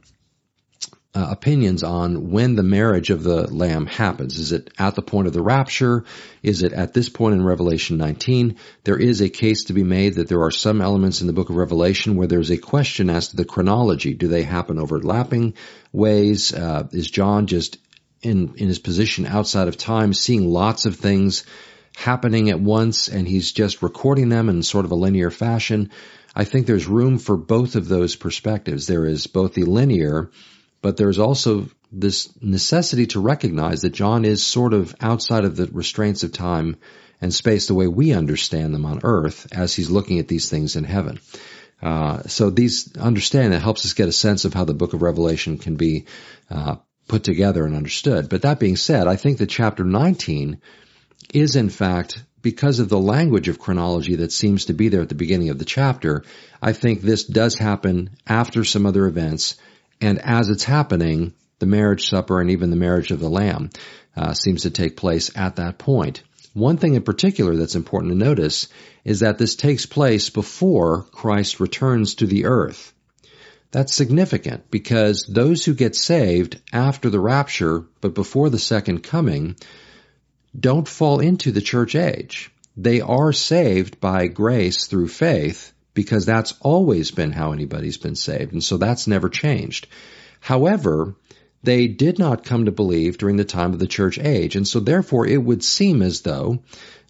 uh, 1.13 1.27
opinions 1.31 1.83
on 1.83 2.31
when 2.31 2.55
the 2.55 2.63
marriage 2.63 3.11
of 3.11 3.25
the 3.25 3.53
lamb 3.53 3.87
happens. 3.87 4.39
Is 4.39 4.53
it 4.53 4.73
at 4.79 4.95
the 4.95 5.03
point 5.03 5.27
of 5.27 5.33
the 5.33 5.43
rapture? 5.43 6.05
Is 6.43 6.63
it 6.63 6.73
at 6.73 6.95
this 6.95 7.09
point 7.09 7.35
in 7.35 7.45
Revelation 7.45 7.97
19? 7.97 8.57
There 8.85 8.97
is 8.97 9.21
a 9.21 9.29
case 9.29 9.65
to 9.65 9.73
be 9.73 9.83
made 9.83 10.15
that 10.15 10.29
there 10.29 10.43
are 10.43 10.53
some 10.53 10.81
elements 10.81 11.21
in 11.21 11.27
the 11.27 11.33
book 11.33 11.51
of 11.51 11.57
Revelation 11.57 12.17
where 12.17 12.29
there's 12.29 12.51
a 12.51 12.59
question 12.59 13.11
as 13.11 13.29
to 13.29 13.37
the 13.37 13.45
chronology. 13.45 14.15
Do 14.15 14.29
they 14.29 14.45
happen 14.45 14.79
overlapping 14.79 15.55
ways? 15.93 16.55
Uh, 16.55 16.87
is 16.93 17.11
John 17.11 17.49
just 17.49 17.79
in, 18.23 18.55
in 18.57 18.69
his 18.69 18.79
position 18.79 19.27
outside 19.27 19.67
of 19.67 19.77
time 19.77 20.15
seeing 20.15 20.49
lots 20.49 20.87
of 20.87 20.95
things 20.97 21.45
happening 21.97 22.51
at 22.51 22.61
once 22.61 23.09
and 23.09 23.27
he's 23.27 23.51
just 23.51 23.83
recording 23.83 24.29
them 24.29 24.49
in 24.49 24.63
sort 24.63 24.85
of 24.85 24.93
a 24.93 24.97
linear 24.97 25.33
fashion? 25.33 25.91
I 26.37 26.45
think 26.45 26.67
there's 26.67 26.87
room 26.87 27.19
for 27.19 27.37
both 27.37 27.75
of 27.75 27.89
those 27.89 28.15
perspectives. 28.15 28.87
There 28.87 29.07
is 29.07 29.27
both 29.27 29.55
the 29.55 29.65
linear 29.65 30.31
but 30.83 30.97
there's 30.97 31.19
also 31.19 31.69
this 31.93 32.31
necessity 32.41 33.07
to 33.09 33.21
recognize 33.21 33.83
that 33.83 33.91
John 33.91 34.25
is 34.25 34.47
sort 34.47 34.73
of 34.73 34.95
outside 35.01 35.45
of 35.45 35.57
the 35.57 35.67
restraints 35.67 36.23
of 36.23 36.33
time 36.33 36.77
and 37.21 37.35
space 37.35 37.67
the 37.67 37.75
way 37.75 37.87
we 37.87 38.13
understand 38.13 38.73
them 38.73 38.87
on 38.87 39.01
earth 39.03 39.47
as 39.53 39.75
he's 39.75 39.91
looking 39.91 40.19
at 40.19 40.29
these 40.29 40.49
things 40.49 40.77
in 40.77 40.85
heaven. 40.85 41.21
Uh, 41.83 42.23
so 42.25 42.51
these 42.51 42.97
understanding 42.97 43.51
that 43.51 43.63
helps 43.63 43.85
us 43.85 43.95
get 43.95 44.09
a 44.09 44.13
sense 44.13 44.45
of 44.45 44.55
how 44.55 44.65
the 44.65 44.75
book 44.75 44.93
of 44.93 45.03
Revelation 45.03 45.59
can 45.59 45.77
be 45.77 46.07
uh, 46.51 46.77
put 47.09 47.25
together 47.25 47.65
and 47.65 47.75
understood. 47.75 48.29
But 48.29 48.43
that 48.43 48.61
being 48.61 48.77
said, 48.77 49.07
I 49.07 49.17
think 49.17 49.39
that 49.39 49.49
chapter 49.49 49.85
19 49.85 50.61
is 51.35 51.57
in 51.57 51.69
fact 51.69 52.23
because 52.43 52.79
of 52.79 52.89
the 52.89 52.99
language 52.99 53.49
of 53.49 53.59
chronology 53.59 54.17
that 54.17 54.33
seems 54.33 54.67
to 54.67 54.73
be 54.73 54.89
there 54.89 55.03
at 55.03 55.09
the 55.09 55.15
beginning 55.15 55.51
of 55.51 55.59
the 55.59 55.65
chapter, 55.65 56.25
I 56.63 56.73
think 56.73 57.01
this 57.01 57.25
does 57.25 57.57
happen 57.57 58.11
after 58.27 58.65
some 58.65 58.87
other 58.87 59.07
events 59.07 59.57
and 60.01 60.19
as 60.19 60.49
it's 60.49 60.65
happening, 60.65 61.35
the 61.59 61.67
marriage 61.67 62.09
supper 62.09 62.41
and 62.41 62.51
even 62.51 62.71
the 62.71 62.77
marriage 62.77 63.11
of 63.11 63.21
the 63.21 63.29
lamb 63.29 63.71
uh, 64.17 64.33
seems 64.33 64.63
to 64.63 64.71
take 64.71 64.97
place 64.97 65.31
at 65.37 65.57
that 65.57 65.79
point. 65.79 66.23
One 66.53 66.79
thing 66.79 66.95
in 66.95 67.03
particular 67.03 67.55
that's 67.55 67.77
important 67.77 68.13
to 68.13 68.19
notice 68.19 68.69
is 69.05 69.21
that 69.21 69.39
this 69.39 69.55
takes 69.55 69.87
place 69.87 70.31
before 70.31 71.03
Christ 71.13 71.61
returns 71.61 72.17
to 72.17 72.27
the 72.27 72.47
earth. 72.47 72.93
That's 73.71 73.95
significant 73.95 74.69
because 74.71 75.27
those 75.29 75.65
who 75.65 75.75
get 75.75 75.95
saved 75.95 76.61
after 76.73 77.09
the 77.09 77.21
rapture 77.21 77.85
but 78.01 78.15
before 78.15 78.51
the 78.51 78.59
second 78.59 79.03
coming 79.03 79.55
don't 80.59 80.89
fall 80.89 81.21
into 81.21 81.53
the 81.53 81.61
church 81.61 81.95
age. 81.95 82.51
They 82.77 83.01
are 83.01 83.33
saved 83.33 84.01
by 84.01 84.27
grace 84.27 84.87
through 84.87 85.09
faith 85.09 85.73
because 85.95 86.27
that's 86.27 86.55
always 86.61 87.11
been 87.11 87.33
how 87.33 87.53
anybody's 87.53 87.99
been 87.99 88.15
saved. 88.15 88.53
And 88.53 88.63
so 88.63 88.77
that's 88.77 89.07
never 89.07 89.29
changed. 89.29 89.87
However, 90.41 91.17
they 91.63 91.89
did 91.89 92.19
not 92.19 92.45
come 92.45 92.65
to 92.65 92.73
believe 92.73 93.19
during 93.19 93.37
the 93.37 93.45
time 93.45 93.73
of 93.73 93.79
the 93.79 93.87
church 93.87 94.19
age. 94.19 94.57
And 94.57 94.67
so 94.67 94.81
therefore 94.81 95.27
it 95.27 95.43
would 95.43 95.63
seem 95.63 96.03
as 96.03 96.23
though, 96.23 96.61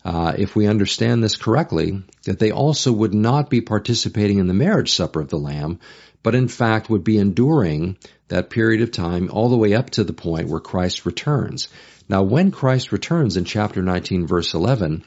uh, 0.05 0.35
if 0.37 0.57
we 0.57 0.67
understand 0.67 1.23
this 1.23 1.37
correctly, 1.37 2.03
that 2.25 2.39
they 2.39 2.51
also 2.51 2.93
would 2.93 3.15
not 3.15 3.51
be 3.51 3.61
participating 3.61 4.39
in 4.39 4.49
the 4.49 4.55
marriage 4.55 4.93
supper 4.93 5.21
of 5.21 5.29
the 5.29 5.39
Lamb, 5.39 5.79
but 6.23 6.35
in 6.35 6.49
fact 6.49 6.91
would 6.91 7.05
be 7.05 7.19
enduring 7.19 7.97
that 8.29 8.51
period 8.51 8.83
of 8.83 8.91
time 8.91 9.31
all 9.31 9.49
the 9.49 9.57
way 9.57 9.75
up 9.75 9.91
to 9.91 10.05
the 10.05 10.13
point 10.13 10.49
where 10.49 10.61
Christ 10.61 11.07
returns. 11.07 11.69
Now 12.09 12.23
when 12.23 12.51
Christ 12.51 12.93
returns 12.93 13.37
in 13.37 13.45
chapter 13.45 13.83
19 13.83 14.27
verse 14.27 14.55
11, 14.55 15.05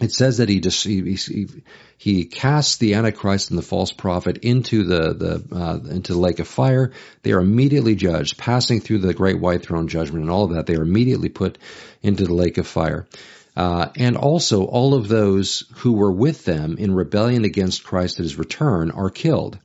it 0.00 0.12
says 0.12 0.38
that 0.38 0.48
he, 0.48 0.60
just, 0.60 0.84
he, 0.84 1.14
he, 1.14 1.46
he 1.96 2.24
casts 2.24 2.78
the 2.78 2.94
antichrist 2.94 3.50
and 3.50 3.58
the 3.58 3.62
false 3.62 3.92
prophet 3.92 4.38
into 4.38 4.82
the 4.82 5.14
the 5.14 5.56
uh, 5.56 5.78
into 5.88 6.14
the 6.14 6.18
lake 6.18 6.40
of 6.40 6.48
fire. 6.48 6.92
They 7.22 7.32
are 7.32 7.40
immediately 7.40 7.94
judged, 7.94 8.36
passing 8.36 8.80
through 8.80 8.98
the 8.98 9.14
great 9.14 9.40
white 9.40 9.62
throne 9.62 9.86
judgment 9.86 10.22
and 10.22 10.30
all 10.30 10.44
of 10.44 10.54
that. 10.54 10.66
They 10.66 10.74
are 10.76 10.82
immediately 10.82 11.28
put 11.28 11.58
into 12.02 12.24
the 12.24 12.34
lake 12.34 12.58
of 12.58 12.66
fire. 12.66 13.06
Uh, 13.56 13.90
and 13.96 14.16
also, 14.16 14.64
all 14.64 14.94
of 14.94 15.06
those 15.06 15.64
who 15.76 15.92
were 15.92 16.10
with 16.10 16.44
them 16.44 16.76
in 16.76 16.92
rebellion 16.92 17.44
against 17.44 17.84
Christ 17.84 18.18
at 18.18 18.24
his 18.24 18.36
return 18.36 18.90
are 18.90 19.10
killed. 19.10 19.58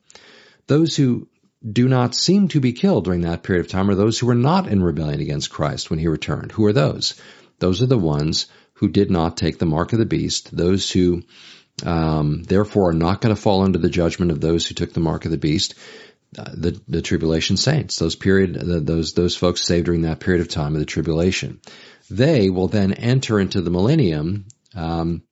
Those 0.68 0.96
who 0.96 1.28
do 1.68 1.88
not 1.88 2.14
seem 2.14 2.50
to 2.50 2.60
be 2.60 2.74
killed 2.74 3.06
during 3.06 3.22
that 3.22 3.42
period 3.42 3.66
of 3.66 3.72
time 3.72 3.90
are 3.90 3.96
those 3.96 4.20
who 4.20 4.28
were 4.28 4.36
not 4.36 4.68
in 4.68 4.84
rebellion 4.84 5.20
against 5.22 5.50
Christ 5.50 5.90
when 5.90 5.98
he 5.98 6.08
returned. 6.08 6.52
Who 6.52 6.66
are 6.66 6.74
those? 6.74 7.20
Those 7.58 7.82
are 7.82 7.88
the 7.88 7.98
ones 7.98 8.46
who 8.80 8.88
did 8.88 9.12
not 9.12 9.36
take 9.36 9.60
the 9.60 9.66
mark 9.66 9.92
of 9.94 10.00
the 10.00 10.06
beast, 10.06 10.56
those 10.56 10.90
who 10.90 11.22
um, 11.86 12.44
therefore 12.44 12.90
are 12.90 12.94
not 12.94 13.20
going 13.20 13.36
to 13.36 13.42
fall 13.42 13.64
under 13.64 13.78
the 13.78 13.90
judgment 13.90 14.32
of 14.32 14.40
those 14.40 14.66
who 14.66 14.74
took 14.74 14.94
the 14.94 15.00
mark 15.00 15.26
of 15.26 15.32
the 15.32 15.38
beast. 15.38 15.76
Uh, 16.38 16.52
the, 16.54 16.80
the 16.88 17.02
tribulation 17.02 17.58
saints, 17.58 17.98
those 17.98 18.16
period, 18.16 18.54
the, 18.54 18.80
those 18.80 19.14
those 19.14 19.36
folks 19.36 19.66
saved 19.66 19.88
during 19.88 20.04
that 20.04 20.20
period 20.20 20.42
of 20.42 20.48
time 20.48 20.76
of 20.76 20.80
the 20.80 20.86
tribulation, 20.86 21.60
they 22.08 22.52
will 22.52 22.68
then 22.68 22.94
enter 22.94 23.40
into 23.40 23.62
the 23.62 23.72
millennium. 23.72 24.46
Um, 24.76 25.24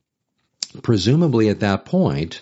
presumably, 0.81 1.49
at 1.49 1.59
that 1.59 1.85
point, 1.85 2.41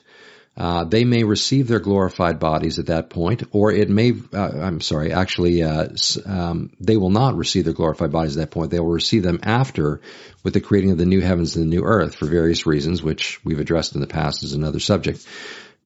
uh, 0.58 0.86
they 0.86 1.04
may 1.04 1.24
receive 1.24 1.68
their 1.68 1.80
glorified 1.80 2.40
bodies 2.40 2.80
at 2.80 2.86
that 2.86 3.10
point, 3.10 3.44
or 3.52 3.72
it 3.72 3.90
may, 3.90 4.14
uh, 4.34 4.52
I'm 4.62 4.80
sorry, 4.80 5.12
actually, 5.12 5.64
uh, 5.64 5.88
um, 6.26 6.72
they 6.80 6.96
will 6.96 7.10
not 7.10 7.36
receive 7.36 7.66
their 7.66 7.74
glorified 7.74 8.12
bodies 8.12 8.38
at 8.38 8.42
that 8.42 8.52
point. 8.52 8.72
They 8.72 8.80
will 8.80 8.88
receive 8.88 9.24
them 9.24 9.40
after 9.44 10.00
with 10.44 10.54
the 10.54 10.62
creating 10.62 10.92
of 10.92 10.98
the 10.98 11.06
new 11.06 11.20
heavens 11.20 11.58
and 11.58 11.66
the 11.66 11.76
new 11.76 11.84
earth 11.84 12.16
for 12.16 12.26
various 12.26 12.66
reasons, 12.66 13.04
which 13.04 13.44
we've 13.44 13.60
addressed 13.60 13.96
in 13.96 14.02
the 14.02 14.08
past 14.08 14.44
as 14.44 14.54
another 14.54 14.80
subject. 14.80 15.28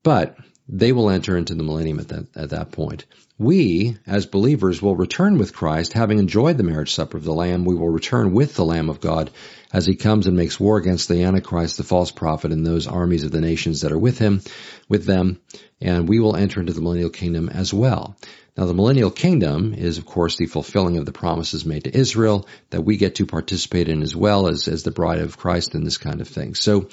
But 0.04 0.38
they 0.72 0.92
will 0.92 1.10
enter 1.10 1.36
into 1.36 1.56
the 1.56 1.64
millennium 1.64 2.00
at 2.00 2.10
that, 2.10 2.28
at 2.36 2.50
that 2.52 2.72
point. 2.72 3.06
We, 3.40 3.98
as 4.06 4.26
believers, 4.26 4.82
will 4.82 4.96
return 4.96 5.38
with 5.38 5.56
Christ, 5.56 5.94
having 5.94 6.20
enjoyed 6.20 6.58
the 6.58 6.64
marriage 6.64 6.94
supper 6.94 7.18
of 7.18 7.24
the 7.24 7.34
Lamb. 7.34 7.66
We 7.66 7.74
will 7.74 7.90
return 7.90 8.34
with 8.34 8.54
the 8.54 8.66
Lamb 8.66 8.90
of 8.90 9.00
God 9.00 9.32
as 9.74 9.86
he 9.86 9.96
comes 9.96 10.28
and 10.28 10.38
makes 10.38 10.60
war 10.60 10.78
against 10.78 11.08
the 11.08 11.24
Antichrist, 11.24 11.78
the 11.78 11.84
false 11.84 12.12
prophet, 12.12 12.52
and 12.52 12.66
those 12.66 12.86
armies 12.86 13.24
of 13.24 13.32
the 13.32 13.42
nations 13.42 13.82
that 13.82 13.92
are 13.92 13.98
with 13.98 14.20
him, 14.20 14.42
with 14.90 15.06
them, 15.06 15.40
and 15.82 16.08
we 16.08 16.20
will 16.20 16.36
enter 16.36 16.60
into 16.60 16.74
the 16.74 16.82
millennial 16.82 17.10
kingdom 17.10 17.50
as 17.50 17.74
well. 17.74 18.18
Now, 18.58 18.66
the 18.66 18.74
millennial 18.74 19.12
kingdom 19.12 19.74
is, 19.74 19.98
of 19.98 20.06
course, 20.06 20.36
the 20.36 20.46
fulfilling 20.46 20.98
of 20.98 21.06
the 21.06 21.14
promises 21.14 21.66
made 21.66 21.86
to 21.86 21.98
Israel 21.98 22.46
that 22.72 22.82
we 22.82 22.98
get 22.98 23.16
to 23.16 23.26
participate 23.26 23.88
in 23.88 24.02
as 24.02 24.16
well 24.16 24.48
as, 24.48 24.68
as 24.68 24.84
the 24.84 24.92
bride 24.92 25.20
of 25.20 25.38
Christ 25.38 25.76
and 25.76 25.88
this 25.88 25.98
kind 25.98 26.20
of 26.20 26.28
thing. 26.28 26.56
So, 26.56 26.90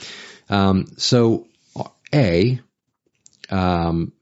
um, 0.49 0.87
so, 0.97 1.49
A, 2.14 2.61
um, 3.50 4.12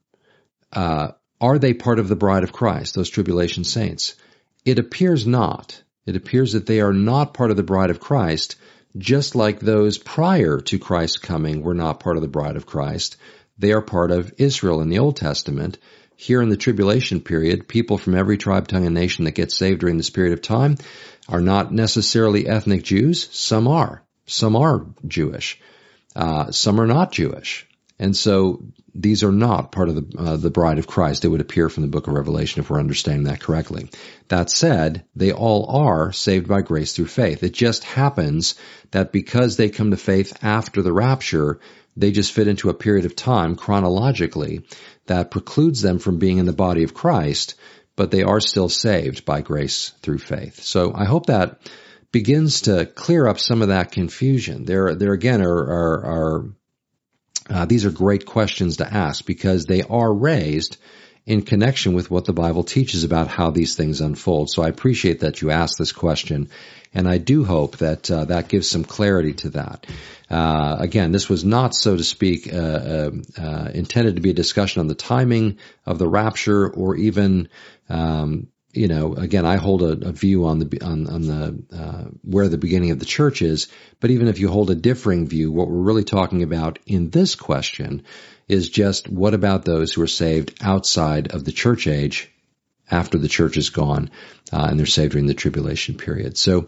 uh, 0.73 1.13
are 1.41 1.59
they 1.59 1.75
part 1.75 1.99
of 1.99 2.09
the 2.09 2.17
bride 2.17 2.45
of 2.45 2.53
Christ, 2.53 2.95
those 2.95 3.11
tribulation 3.11 3.65
saints? 3.65 4.15
It 4.65 4.79
appears 4.79 5.27
not. 5.27 5.83
It 6.07 6.17
appears 6.17 6.53
that 6.53 6.67
they 6.67 6.81
are 6.81 6.93
not 6.93 7.35
part 7.35 7.51
of 7.51 7.57
the 7.57 7.63
bride 7.63 7.91
of 7.91 8.01
Christ, 8.01 8.57
just 8.97 9.35
like 9.35 9.61
those 9.61 9.99
prior 9.99 10.61
to 10.61 10.79
Christ's 10.79 11.19
coming 11.19 11.63
were 11.63 11.75
not 11.75 12.01
part 12.01 12.17
of 12.17 12.23
the 12.23 12.29
bride 12.29 12.57
of 12.57 12.67
Christ. 12.67 13.17
They 13.59 13.73
are 13.73 13.83
part 13.83 14.11
of 14.11 14.35
Israel 14.39 14.81
in 14.81 14.89
the 14.89 14.99
Old 14.99 15.17
Testament. 15.17 15.79
Here 16.17 16.41
in 16.41 16.49
the 16.49 16.57
tribulation 16.57 17.21
period, 17.21 17.69
people 17.69 17.99
from 17.99 18.15
every 18.15 18.39
tribe, 18.39 18.69
tongue, 18.69 18.87
and 18.87 18.95
nation 18.95 19.25
that 19.25 19.33
get 19.33 19.51
saved 19.51 19.81
during 19.81 19.97
this 19.97 20.11
period 20.11 20.33
of 20.33 20.43
time 20.43 20.77
are 21.29 21.41
not 21.41 21.73
necessarily 21.73 22.47
ethnic 22.47 22.85
Jews. 22.85 23.29
Some 23.33 23.67
are. 23.67 24.03
Some 24.27 24.57
are 24.57 24.87
Jewish. 25.07 25.61
Uh, 26.15 26.53
some 26.53 26.81
are 26.81 26.87
not 26.87 27.13
Jewish. 27.13 27.67
And 27.99 28.17
so 28.17 28.65
these 28.95 29.23
are 29.23 29.33
not 29.33 29.73
part 29.73 29.89
of 29.89 29.95
the, 29.95 30.19
uh, 30.19 30.37
the 30.37 30.51
bride 30.51 30.79
of 30.79 30.87
Christ. 30.87 31.25
It 31.25 31.29
would 31.29 31.41
appear 31.41 31.69
from 31.69 31.83
the 31.83 31.89
book 31.89 32.07
of 32.07 32.15
Revelation 32.15 32.61
if 32.61 32.71
we're 32.71 32.81
understanding 32.81 33.25
that 33.25 33.41
correctly. 33.41 33.89
That 34.29 34.51
said, 34.51 35.05
they 35.15 35.33
all 35.33 35.67
are 35.85 36.13
saved 36.13 36.49
by 36.49 36.63
grace 36.63 36.93
through 36.93 37.07
faith. 37.07 37.43
It 37.43 37.53
just 37.53 37.85
happens 37.85 38.57
that 38.91 39.13
because 39.13 39.57
they 39.57 39.71
come 39.71 39.91
to 39.93 39.97
faith 39.97 40.37
after 40.43 40.83
the 40.83 40.93
rapture, 40.93 41.61
they 41.97 42.11
just 42.11 42.33
fit 42.33 42.49
into 42.49 42.69
a 42.69 42.75
period 42.75 43.05
of 43.05 43.15
time 43.15 43.55
chronologically 43.55 44.67
that 45.07 45.31
precludes 45.31 45.81
them 45.81 45.99
from 45.99 46.19
being 46.19 46.39
in 46.39 46.47
the 46.47 46.53
body 46.53 46.83
of 46.83 46.95
Christ, 46.95 47.55
but 47.95 48.11
they 48.11 48.23
are 48.23 48.41
still 48.41 48.69
saved 48.69 49.25
by 49.25 49.41
grace 49.41 49.93
through 50.03 50.19
faith. 50.19 50.63
So 50.63 50.93
I 50.95 51.05
hope 51.05 51.27
that 51.27 51.61
begins 52.11 52.63
to 52.63 52.87
clear 52.87 53.27
up 53.27 53.39
some 53.39 53.63
of 53.63 53.69
that 53.69 53.93
confusion. 53.93 54.65
There, 54.65 54.95
there 54.95 55.13
again 55.13 55.43
are, 55.43 55.53
are, 55.53 56.05
are 56.05 56.45
uh, 57.49 57.65
these 57.67 57.85
are 57.85 57.91
great 57.91 58.27
questions 58.27 58.79
to 58.79 58.93
ask 58.93 59.25
because 59.25 59.67
they 59.67 59.83
are 59.83 60.13
raised 60.13 60.79
in 61.27 61.43
connection 61.43 61.95
with 61.95 62.11
what 62.11 62.27
the 62.27 62.33
Bible 62.33 62.65
teaches 62.65 63.05
about 63.05 63.29
how 63.29 63.51
these 63.51 63.77
things 63.77 64.01
unfold. 64.01 64.51
So 64.51 64.63
I 64.63 64.69
appreciate 64.69 65.21
that 65.21 65.41
you 65.41 65.51
asked 65.51 65.79
this 65.79 65.93
question, 65.93 66.51
and 66.93 67.09
I 67.09 67.19
do 67.19 67.45
hope 67.45 67.79
that 67.79 68.11
uh, 68.11 68.27
that 68.27 68.49
gives 68.49 68.69
some 68.69 68.85
clarity 68.85 69.33
to 69.35 69.51
that. 69.51 69.87
Uh, 70.31 70.77
again, 70.79 71.13
this 71.13 71.29
was 71.29 71.45
not, 71.45 71.75
so 71.75 71.97
to 71.97 72.05
speak, 72.05 72.53
uh, 72.53 72.57
uh, 72.57 73.11
uh 73.39 73.71
intended 73.73 74.17
to 74.17 74.23
be 74.23 74.31
a 74.31 74.35
discussion 74.35 74.81
on 74.81 74.87
the 74.87 74.95
timing 74.95 75.59
of 75.87 75.99
the 75.99 76.09
rapture 76.09 76.69
or 76.69 76.97
even 76.97 77.49
um, 77.89 78.49
you 78.75 78.89
know, 78.89 79.15
again, 79.15 79.47
I 79.47 79.57
hold 79.57 79.83
a, 79.83 80.09
a 80.09 80.13
view 80.13 80.47
on 80.47 80.59
the 80.59 80.83
on, 80.83 81.07
on 81.07 81.23
the 81.23 81.77
uh, 81.77 82.05
where 82.23 82.49
the 82.49 82.59
beginning 82.59 82.91
of 82.91 82.99
the 82.99 83.05
church 83.05 83.43
is. 83.43 83.69
But 84.01 84.11
even 84.11 84.29
if 84.29 84.39
you 84.39 84.49
hold 84.49 84.71
a 84.71 84.75
differing 84.75 85.27
view, 85.27 85.53
what 85.53 85.69
we're 85.69 85.77
really 85.77 86.05
talking 86.05 86.43
about 86.43 86.79
in 86.87 87.11
this 87.11 87.35
question 87.35 88.03
is 88.49 88.69
just 88.69 89.09
what 89.09 89.35
about 89.35 89.65
those 89.65 89.93
who 89.93 90.03
are 90.03 90.07
saved 90.07 90.59
outside 90.61 91.33
of 91.33 91.45
the 91.45 91.53
church 91.53 91.87
age 91.87 92.31
after 92.91 93.19
the 93.19 93.29
church 93.29 93.57
is 93.57 93.71
gone 93.71 94.11
uh, 94.53 94.67
and 94.69 94.79
they're 94.79 94.87
saved 94.87 95.13
during 95.13 95.27
the 95.27 95.35
tribulation 95.35 95.97
period. 95.97 96.37
So, 96.37 96.67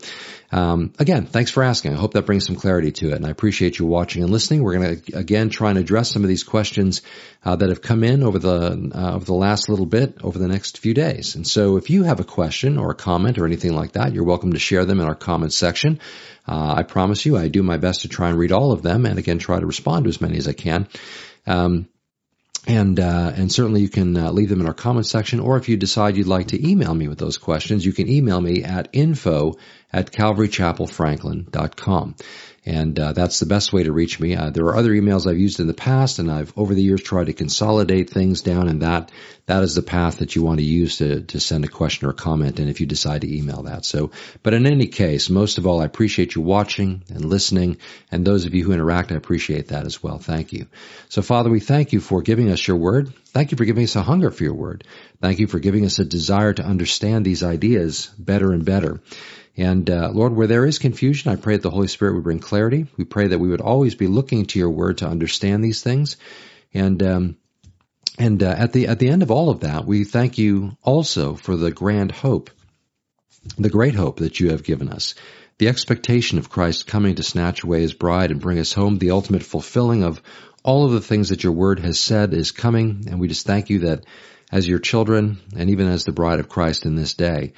um, 0.51 0.93
again, 0.99 1.27
thanks 1.27 1.51
for 1.51 1.63
asking. 1.63 1.93
I 1.93 1.97
hope 1.97 2.15
that 2.15 2.25
brings 2.25 2.47
some 2.47 2.57
clarity 2.57 2.91
to 2.93 3.11
it, 3.11 3.17
and 3.17 3.27
I 3.27 3.31
appreciate 3.31 3.79
you 3.79 3.87
watching 3.87 4.23
and 4.23 4.33
listening. 4.33 4.63
We're 4.63 4.79
going 4.79 5.01
to 5.01 5.19
again 5.19 5.51
try 5.51 5.71
and 5.71 5.79
address 5.79 6.11
some 6.11 6.23
of 6.23 6.29
these 6.29 6.45
questions 6.45 7.03
uh, 7.45 7.57
that 7.57 7.69
have 7.69 7.83
come 7.83 8.03
in 8.03 8.23
over 8.23 8.39
the 8.39 8.91
uh, 8.95 9.15
over 9.15 9.25
the 9.25 9.35
last 9.35 9.69
little 9.69 9.87
bit 9.87 10.19
over 10.23 10.39
the 10.39 10.49
next 10.49 10.79
few 10.79 10.95
days. 10.95 11.35
And 11.35 11.47
so, 11.47 11.77
if 11.77 11.91
you 11.91 12.05
have 12.05 12.21
a 12.21 12.25
question 12.25 12.79
or 12.79 12.91
a 12.91 12.95
comment 12.95 13.39
or 13.39 13.45
anything 13.45 13.75
like 13.75 13.93
that, 13.93 14.13
you're 14.13 14.25
welcome 14.25 14.53
to 14.53 14.59
share 14.59 14.85
them 14.85 15.01
in 15.01 15.07
our 15.07 15.15
comments 15.15 15.57
section. 15.57 16.01
Uh, 16.49 16.75
I 16.79 16.83
promise 16.85 17.27
you, 17.27 17.37
I 17.37 17.49
do 17.49 17.63
my 17.63 17.77
best 17.77 18.03
to 18.03 18.09
try 18.09 18.31
and 18.31 18.39
read 18.39 18.53
all 18.53 18.73
of 18.73 18.83
them, 18.83 19.05
and 19.05 19.19
again, 19.19 19.39
try 19.39 19.61
to 19.61 19.67
respond 19.67 20.05
to 20.05 20.09
as 20.09 20.21
many 20.21 20.39
as 20.39 20.49
I 20.49 20.53
can. 20.53 20.89
Um, 21.47 21.89
and 22.67 22.99
uh, 22.99 23.33
and 23.35 23.53
certainly 23.53 23.81
you 23.81 23.89
can 23.89 24.15
uh, 24.17 24.33
leave 24.33 24.49
them 24.49 24.61
in 24.61 24.67
our 24.67 24.75
comment 24.75 25.07
section, 25.07 25.39
or 25.41 25.57
if 25.57 25.69
you 25.69 25.77
decide 25.77 26.17
you'd 26.17 26.27
like 26.27 26.49
to 26.49 26.69
email 26.69 26.93
me 26.95 27.07
with 27.09 27.19
those 27.19 27.39
questions, 27.39 27.87
you 27.87 27.93
can 27.93 28.09
email 28.09 28.41
me 28.41 28.65
at 28.65 28.89
info 28.93 29.55
at 29.93 30.11
calvarychapelfranklin.com. 30.11 32.17
And 32.67 32.99
uh, 32.99 33.13
that's 33.13 33.39
the 33.39 33.47
best 33.47 33.73
way 33.73 33.85
to 33.85 33.93
reach 33.93 34.19
me. 34.19 34.35
Uh, 34.35 34.51
there 34.51 34.65
are 34.65 34.77
other 34.77 34.91
emails 34.91 35.25
I've 35.25 35.39
used 35.39 35.61
in 35.61 35.69
the 35.69 35.75
past, 35.75 36.19
and 36.19 36.31
I've 36.31 36.53
over 36.59 36.75
the 36.75 36.83
years 36.83 37.01
tried 37.01 37.27
to 37.27 37.33
consolidate 37.33 38.11
things 38.11 38.43
down, 38.43 38.67
and 38.67 38.83
that 38.83 39.13
that 39.47 39.63
is 39.63 39.77
the 39.77 39.83
path 39.83 40.19
that 40.19 40.35
you 40.35 40.43
want 40.43 40.59
to 40.59 40.65
use 40.65 40.99
to 40.99 41.21
to 41.23 41.39
send 41.39 41.65
a 41.65 41.69
question 41.69 42.09
or 42.09 42.11
a 42.11 42.15
comment. 42.15 42.59
And 42.59 42.69
if 42.69 42.81
you 42.81 42.87
decide 42.87 43.21
to 43.21 43.33
email 43.33 43.63
that, 43.63 43.85
so 43.85 44.11
but 44.43 44.53
in 44.53 44.67
any 44.67 44.89
case, 44.89 45.31
most 45.31 45.59
of 45.59 45.67
all, 45.67 45.81
I 45.81 45.85
appreciate 45.85 46.35
you 46.35 46.43
watching 46.43 47.05
and 47.09 47.25
listening, 47.25 47.77
and 48.11 48.27
those 48.27 48.47
of 48.47 48.55
you 48.55 48.65
who 48.65 48.73
interact, 48.73 49.13
I 49.13 49.15
appreciate 49.15 49.69
that 49.69 49.87
as 49.87 50.03
well. 50.03 50.19
Thank 50.19 50.53
you. 50.53 50.67
So, 51.09 51.23
Father, 51.23 51.51
we 51.51 51.61
thank 51.61 51.93
you 51.93 52.01
for 52.01 52.21
giving 52.21 52.51
us 52.51 52.67
your 52.67 52.79
word. 52.79 53.15
Thank 53.27 53.53
you 53.53 53.57
for 53.57 53.65
giving 53.65 53.85
us 53.85 53.95
a 53.95 54.03
hunger 54.03 54.33
for 54.33 54.43
your 54.43 54.55
word. 54.55 54.83
Thank 55.21 55.39
you 55.39 55.47
for 55.47 55.61
giving 55.61 55.85
us 55.85 56.01
a 56.01 56.05
desire 56.05 56.53
to 56.53 56.65
understand 56.65 57.25
these 57.25 57.45
ideas 57.45 58.11
better 58.19 58.53
and 58.53 58.65
better. 58.65 59.01
And 59.57 59.89
uh, 59.89 60.11
Lord, 60.13 60.35
where 60.35 60.47
there 60.47 60.67
is 60.67 60.79
confusion, 60.79 61.31
I 61.31 61.37
pray 61.37 61.55
that 61.55 61.63
the 61.63 61.71
Holy 61.71 61.89
Spirit 61.89 62.15
would 62.15 62.25
bring 62.25 62.41
clarity. 62.41 62.87
We 62.97 63.05
pray 63.05 63.29
that 63.29 63.39
we 63.39 63.49
would 63.49 63.63
always 63.63 63.95
be 63.95 64.07
looking 64.07 64.45
to 64.47 64.59
Your 64.59 64.71
Word 64.71 64.99
to 64.99 65.09
understand 65.09 65.65
these 65.65 65.83
things. 65.83 66.19
And 66.75 67.03
um, 67.03 67.37
and 68.19 68.43
uh, 68.43 68.55
at 68.59 68.73
the 68.73 68.89
at 68.89 68.99
the 68.99 69.09
end 69.09 69.23
of 69.23 69.31
all 69.31 69.49
of 69.49 69.61
that, 69.61 69.87
we 69.87 70.05
thank 70.05 70.37
You 70.37 70.77
also 70.83 71.35
for 71.35 71.57
the 71.57 71.71
grand 71.71 72.13
hope, 72.13 72.51
the 73.57 73.71
great 73.71 73.95
hope 73.95 74.19
that 74.19 74.41
You 74.41 74.51
have 74.51 74.63
given 74.63 74.91
us, 74.91 75.15
the 75.57 75.69
expectation 75.69 76.37
of 76.39 76.51
Christ 76.51 76.87
coming 76.87 77.15
to 77.15 77.23
snatch 77.23 77.63
away 77.63 77.81
His 77.81 77.95
bride 77.95 78.31
and 78.31 78.41
bring 78.41 78.59
us 78.59 78.75
home, 78.75 78.99
the 78.99 79.13
ultimate 79.13 79.43
fulfilling 79.43 80.03
of 80.03 80.21
all 80.65 80.85
of 80.85 80.93
the 80.93 81.01
things 81.01 81.31
that 81.31 81.45
Your 81.45 81.53
Word 81.55 81.79
has 81.81 81.99
said 81.99 82.35
is 82.35 82.53
coming. 82.53 83.07
And 83.09 83.19
we 83.21 83.29
just 83.29 83.47
thank 83.47 83.71
You 83.71 83.81
that 83.81 84.05
as 84.53 84.69
Your 84.69 84.81
children 84.81 85.39
and 85.57 85.71
even 85.71 85.89
as 85.89 86.05
the 86.05 86.13
bride 86.13 86.41
of 86.41 86.51
Christ 86.51 86.85
in 86.85 86.95
this 86.95 87.15
day 87.15 87.55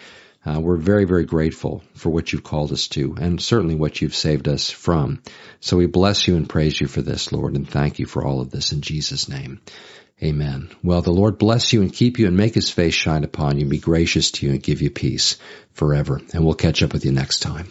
uh, 0.46 0.60
we're 0.60 0.76
very, 0.76 1.04
very 1.04 1.24
grateful 1.24 1.82
for 1.94 2.10
what 2.10 2.32
you've 2.32 2.44
called 2.44 2.72
us 2.72 2.88
to 2.88 3.16
and 3.20 3.40
certainly 3.40 3.74
what 3.74 4.00
you've 4.00 4.14
saved 4.14 4.48
us 4.48 4.70
from. 4.70 5.22
So 5.60 5.76
we 5.76 5.86
bless 5.86 6.28
you 6.28 6.36
and 6.36 6.48
praise 6.48 6.80
you 6.80 6.86
for 6.86 7.02
this, 7.02 7.32
Lord, 7.32 7.54
and 7.54 7.68
thank 7.68 7.98
you 7.98 8.06
for 8.06 8.24
all 8.24 8.40
of 8.40 8.50
this 8.50 8.72
in 8.72 8.80
Jesus' 8.80 9.28
name. 9.28 9.60
Amen. 10.22 10.70
Well, 10.82 11.02
the 11.02 11.12
Lord 11.12 11.38
bless 11.38 11.72
you 11.72 11.82
and 11.82 11.92
keep 11.92 12.18
you 12.18 12.26
and 12.26 12.36
make 12.36 12.54
his 12.54 12.70
face 12.70 12.94
shine 12.94 13.24
upon 13.24 13.56
you, 13.56 13.62
and 13.62 13.70
be 13.70 13.78
gracious 13.78 14.32
to 14.32 14.46
you 14.46 14.52
and 14.52 14.62
give 14.62 14.82
you 14.82 14.90
peace 14.90 15.36
forever. 15.74 16.20
And 16.32 16.44
we'll 16.44 16.54
catch 16.54 16.82
up 16.82 16.92
with 16.92 17.04
you 17.04 17.12
next 17.12 17.40
time. 17.40 17.70